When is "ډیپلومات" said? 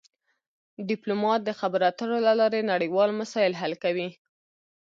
0.89-1.39